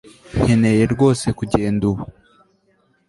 [0.41, 2.03] Nkeneye rwose kugenda ubu